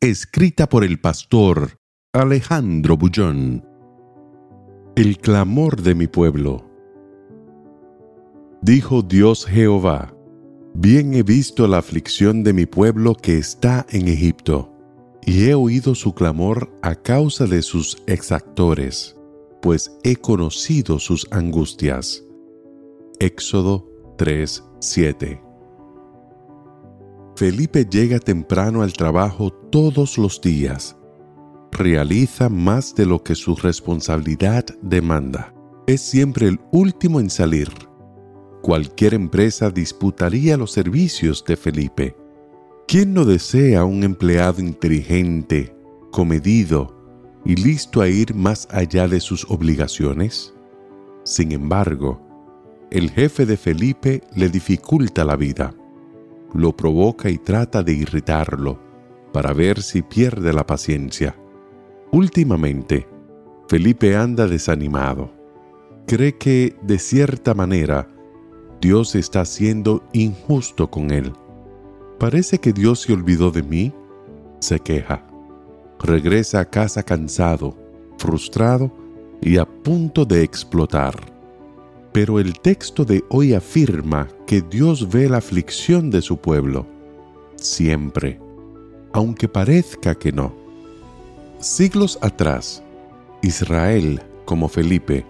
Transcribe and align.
Escrita 0.00 0.68
por 0.68 0.84
el 0.84 1.00
pastor 1.00 1.80
Alejandro 2.12 2.96
Bullón. 2.96 3.66
El 4.94 5.18
clamor 5.18 5.82
de 5.82 5.96
mi 5.96 6.06
pueblo. 6.06 6.64
Dijo 8.62 9.02
Dios 9.02 9.44
Jehová, 9.44 10.14
bien 10.72 11.14
he 11.14 11.24
visto 11.24 11.66
la 11.66 11.78
aflicción 11.78 12.44
de 12.44 12.52
mi 12.52 12.64
pueblo 12.64 13.16
que 13.16 13.38
está 13.38 13.86
en 13.90 14.06
Egipto, 14.06 14.72
y 15.26 15.46
he 15.46 15.54
oído 15.54 15.96
su 15.96 16.14
clamor 16.14 16.72
a 16.80 16.94
causa 16.94 17.46
de 17.46 17.60
sus 17.60 18.00
exactores, 18.06 19.16
pues 19.60 19.98
he 20.04 20.14
conocido 20.14 21.00
sus 21.00 21.26
angustias. 21.32 22.22
Éxodo 23.18 23.90
3:7 24.16 25.47
Felipe 27.38 27.86
llega 27.88 28.18
temprano 28.18 28.82
al 28.82 28.92
trabajo 28.92 29.52
todos 29.52 30.18
los 30.18 30.40
días. 30.40 30.96
Realiza 31.70 32.48
más 32.48 32.96
de 32.96 33.06
lo 33.06 33.22
que 33.22 33.36
su 33.36 33.54
responsabilidad 33.54 34.64
demanda. 34.82 35.54
Es 35.86 36.00
siempre 36.00 36.48
el 36.48 36.58
último 36.72 37.20
en 37.20 37.30
salir. 37.30 37.68
Cualquier 38.60 39.14
empresa 39.14 39.70
disputaría 39.70 40.56
los 40.56 40.72
servicios 40.72 41.44
de 41.46 41.56
Felipe. 41.56 42.16
¿Quién 42.88 43.14
no 43.14 43.24
desea 43.24 43.84
un 43.84 44.02
empleado 44.02 44.60
inteligente, 44.60 45.72
comedido 46.10 46.92
y 47.44 47.54
listo 47.54 48.00
a 48.00 48.08
ir 48.08 48.34
más 48.34 48.66
allá 48.68 49.06
de 49.06 49.20
sus 49.20 49.48
obligaciones? 49.48 50.52
Sin 51.22 51.52
embargo, 51.52 52.20
el 52.90 53.12
jefe 53.12 53.46
de 53.46 53.56
Felipe 53.56 54.24
le 54.34 54.48
dificulta 54.48 55.24
la 55.24 55.36
vida 55.36 55.72
lo 56.54 56.76
provoca 56.76 57.30
y 57.30 57.38
trata 57.38 57.82
de 57.82 57.92
irritarlo 57.92 58.80
para 59.32 59.52
ver 59.52 59.82
si 59.82 60.02
pierde 60.02 60.52
la 60.52 60.66
paciencia. 60.66 61.36
Últimamente, 62.10 63.06
Felipe 63.68 64.16
anda 64.16 64.46
desanimado. 64.46 65.30
Cree 66.06 66.36
que, 66.38 66.74
de 66.82 66.98
cierta 66.98 67.54
manera, 67.54 68.08
Dios 68.80 69.14
está 69.14 69.44
siendo 69.44 70.02
injusto 70.12 70.90
con 70.90 71.10
él. 71.10 71.32
Parece 72.18 72.58
que 72.58 72.72
Dios 72.72 73.02
se 73.02 73.12
olvidó 73.12 73.50
de 73.50 73.62
mí, 73.62 73.92
se 74.60 74.80
queja. 74.80 75.26
Regresa 76.00 76.60
a 76.60 76.64
casa 76.64 77.02
cansado, 77.02 77.76
frustrado 78.16 78.90
y 79.40 79.58
a 79.58 79.66
punto 79.66 80.24
de 80.24 80.42
explotar. 80.42 81.37
Pero 82.18 82.40
el 82.40 82.58
texto 82.58 83.04
de 83.04 83.24
hoy 83.28 83.54
afirma 83.54 84.26
que 84.44 84.60
Dios 84.60 85.08
ve 85.08 85.28
la 85.28 85.36
aflicción 85.38 86.10
de 86.10 86.20
su 86.20 86.36
pueblo, 86.36 86.84
siempre, 87.54 88.40
aunque 89.12 89.46
parezca 89.46 90.16
que 90.16 90.32
no. 90.32 90.52
Siglos 91.60 92.18
atrás, 92.20 92.82
Israel, 93.40 94.20
como 94.46 94.68
Felipe, 94.68 95.24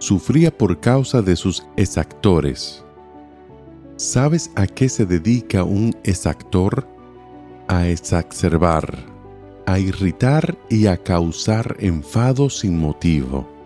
sufría 0.00 0.54
por 0.54 0.78
causa 0.80 1.22
de 1.22 1.34
sus 1.34 1.66
exactores. 1.78 2.84
¿Sabes 3.96 4.50
a 4.54 4.66
qué 4.66 4.90
se 4.90 5.06
dedica 5.06 5.64
un 5.64 5.96
exactor? 6.04 6.86
A 7.68 7.88
exacerbar, 7.88 8.98
a 9.64 9.78
irritar 9.78 10.58
y 10.68 10.88
a 10.88 10.98
causar 10.98 11.74
enfado 11.80 12.50
sin 12.50 12.78
motivo 12.78 13.57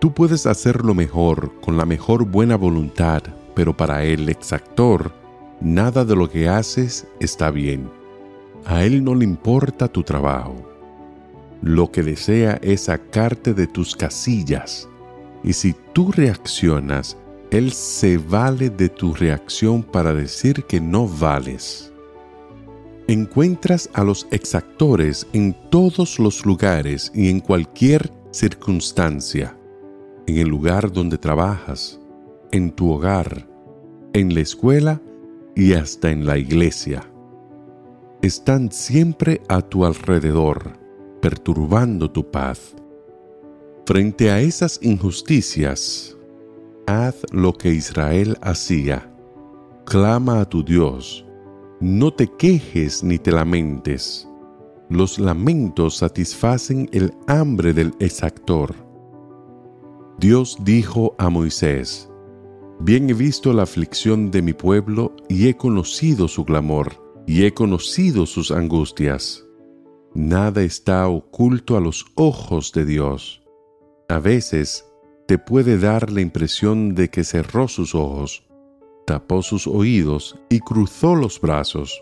Tú 0.00 0.14
puedes 0.14 0.46
hacerlo 0.46 0.94
mejor, 0.94 1.52
con 1.60 1.76
la 1.76 1.84
mejor 1.84 2.24
buena 2.24 2.56
voluntad, 2.56 3.22
pero 3.54 3.76
para 3.76 4.02
el 4.02 4.30
exactor, 4.30 5.12
nada 5.60 6.06
de 6.06 6.16
lo 6.16 6.30
que 6.30 6.48
haces 6.48 7.06
está 7.20 7.50
bien. 7.50 7.90
A 8.64 8.82
él 8.82 9.04
no 9.04 9.14
le 9.14 9.24
importa 9.24 9.88
tu 9.88 10.02
trabajo. 10.02 10.56
Lo 11.60 11.92
que 11.92 12.02
desea 12.02 12.58
es 12.62 12.84
sacarte 12.84 13.52
de 13.52 13.66
tus 13.66 13.94
casillas. 13.94 14.88
Y 15.44 15.52
si 15.52 15.74
tú 15.92 16.10
reaccionas, 16.12 17.18
él 17.50 17.70
se 17.70 18.16
vale 18.16 18.70
de 18.70 18.88
tu 18.88 19.12
reacción 19.12 19.82
para 19.82 20.14
decir 20.14 20.64
que 20.64 20.80
no 20.80 21.06
vales. 21.06 21.92
Encuentras 23.06 23.90
a 23.92 24.02
los 24.02 24.26
exactores 24.30 25.26
en 25.34 25.54
todos 25.68 26.18
los 26.18 26.46
lugares 26.46 27.12
y 27.14 27.28
en 27.28 27.40
cualquier 27.40 28.10
circunstancia 28.30 29.59
en 30.30 30.38
el 30.38 30.48
lugar 30.48 30.92
donde 30.92 31.18
trabajas, 31.18 32.00
en 32.52 32.70
tu 32.70 32.92
hogar, 32.92 33.48
en 34.12 34.32
la 34.32 34.40
escuela 34.40 35.02
y 35.56 35.72
hasta 35.72 36.12
en 36.12 36.24
la 36.24 36.38
iglesia. 36.38 37.02
Están 38.22 38.70
siempre 38.70 39.40
a 39.48 39.60
tu 39.60 39.84
alrededor, 39.84 40.78
perturbando 41.20 42.08
tu 42.08 42.30
paz. 42.30 42.76
Frente 43.86 44.30
a 44.30 44.40
esas 44.40 44.78
injusticias, 44.82 46.16
haz 46.86 47.16
lo 47.32 47.52
que 47.52 47.70
Israel 47.70 48.38
hacía. 48.40 49.12
Clama 49.84 50.42
a 50.42 50.48
tu 50.48 50.62
Dios. 50.62 51.26
No 51.80 52.12
te 52.12 52.28
quejes 52.28 53.02
ni 53.02 53.18
te 53.18 53.32
lamentes. 53.32 54.28
Los 54.88 55.18
lamentos 55.18 55.96
satisfacen 55.96 56.88
el 56.92 57.12
hambre 57.26 57.72
del 57.72 57.94
exactor 57.98 58.89
Dios 60.20 60.58
dijo 60.60 61.14
a 61.16 61.30
Moisés, 61.30 62.10
Bien 62.78 63.08
he 63.08 63.14
visto 63.14 63.54
la 63.54 63.62
aflicción 63.62 64.30
de 64.30 64.42
mi 64.42 64.52
pueblo 64.52 65.16
y 65.30 65.48
he 65.48 65.56
conocido 65.56 66.28
su 66.28 66.44
clamor 66.44 66.92
y 67.26 67.46
he 67.46 67.54
conocido 67.54 68.26
sus 68.26 68.50
angustias. 68.50 69.42
Nada 70.14 70.62
está 70.62 71.08
oculto 71.08 71.74
a 71.74 71.80
los 71.80 72.04
ojos 72.16 72.70
de 72.72 72.84
Dios. 72.84 73.42
A 74.10 74.18
veces 74.18 74.84
te 75.26 75.38
puede 75.38 75.78
dar 75.78 76.10
la 76.10 76.20
impresión 76.20 76.94
de 76.94 77.08
que 77.08 77.24
cerró 77.24 77.66
sus 77.66 77.94
ojos, 77.94 78.46
tapó 79.06 79.42
sus 79.42 79.66
oídos 79.66 80.38
y 80.50 80.60
cruzó 80.60 81.14
los 81.14 81.40
brazos. 81.40 81.98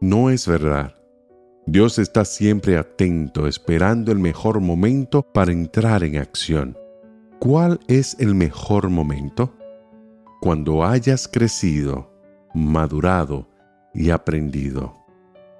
No 0.00 0.30
es 0.30 0.46
verdad. 0.46 0.94
Dios 1.66 1.98
está 1.98 2.24
siempre 2.24 2.78
atento, 2.78 3.48
esperando 3.48 4.12
el 4.12 4.20
mejor 4.20 4.60
momento 4.60 5.22
para 5.32 5.50
entrar 5.50 6.04
en 6.04 6.18
acción. 6.18 6.78
¿Cuál 7.44 7.78
es 7.88 8.16
el 8.20 8.34
mejor 8.34 8.88
momento? 8.88 9.54
Cuando 10.40 10.82
hayas 10.82 11.28
crecido, 11.28 12.10
madurado 12.54 13.50
y 13.92 14.08
aprendido. 14.08 14.96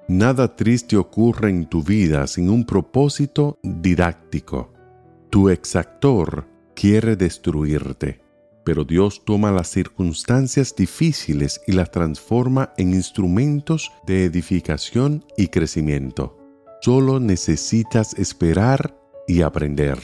Nada 0.07 0.55
triste 0.55 0.97
ocurre 0.97 1.51
en 1.51 1.67
tu 1.67 1.83
vida 1.83 2.25
sin 2.25 2.49
un 2.49 2.65
propósito 2.65 3.59
didáctico. 3.61 4.73
Tu 5.29 5.49
exactor 5.49 6.47
quiere 6.73 7.15
destruirte, 7.15 8.19
pero 8.63 8.83
Dios 8.83 9.23
toma 9.23 9.51
las 9.51 9.67
circunstancias 9.67 10.75
difíciles 10.75 11.61
y 11.67 11.73
las 11.73 11.91
transforma 11.91 12.73
en 12.77 12.95
instrumentos 12.95 13.91
de 14.07 14.25
edificación 14.25 15.23
y 15.37 15.49
crecimiento. 15.49 16.35
Solo 16.81 17.19
necesitas 17.19 18.15
esperar 18.17 18.97
y 19.27 19.43
aprender. 19.43 19.99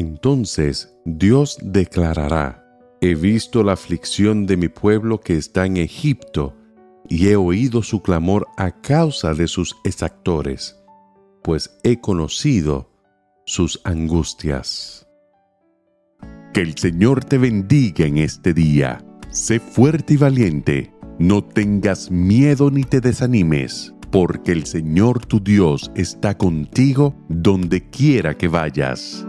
Entonces 0.00 0.96
Dios 1.04 1.58
declarará, 1.60 2.64
he 3.02 3.14
visto 3.14 3.62
la 3.62 3.74
aflicción 3.74 4.46
de 4.46 4.56
mi 4.56 4.68
pueblo 4.68 5.20
que 5.20 5.36
está 5.36 5.66
en 5.66 5.76
Egipto, 5.76 6.56
y 7.06 7.28
he 7.28 7.36
oído 7.36 7.82
su 7.82 8.00
clamor 8.00 8.46
a 8.56 8.80
causa 8.80 9.34
de 9.34 9.46
sus 9.46 9.76
exactores, 9.84 10.82
pues 11.42 11.78
he 11.82 12.00
conocido 12.00 12.90
sus 13.44 13.78
angustias. 13.84 15.06
Que 16.54 16.62
el 16.62 16.78
Señor 16.78 17.22
te 17.22 17.36
bendiga 17.36 18.06
en 18.06 18.16
este 18.16 18.54
día. 18.54 19.04
Sé 19.28 19.60
fuerte 19.60 20.14
y 20.14 20.16
valiente. 20.16 20.94
No 21.18 21.44
tengas 21.44 22.10
miedo 22.10 22.70
ni 22.70 22.84
te 22.84 23.02
desanimes, 23.02 23.94
porque 24.10 24.52
el 24.52 24.64
Señor 24.64 25.26
tu 25.26 25.40
Dios 25.40 25.92
está 25.94 26.38
contigo 26.38 27.14
donde 27.28 27.90
quiera 27.90 28.38
que 28.38 28.48
vayas. 28.48 29.26